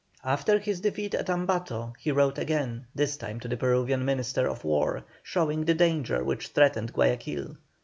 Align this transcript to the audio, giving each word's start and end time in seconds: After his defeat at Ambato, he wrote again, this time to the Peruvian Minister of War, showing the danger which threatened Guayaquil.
After 0.23 0.57
his 0.57 0.79
defeat 0.81 1.13
at 1.13 1.29
Ambato, 1.29 1.93
he 1.99 2.11
wrote 2.11 2.39
again, 2.39 2.87
this 2.95 3.17
time 3.17 3.39
to 3.41 3.47
the 3.47 3.55
Peruvian 3.55 4.03
Minister 4.03 4.47
of 4.49 4.63
War, 4.63 5.03
showing 5.21 5.63
the 5.65 5.75
danger 5.75 6.23
which 6.23 6.47
threatened 6.47 6.91
Guayaquil. 6.91 7.55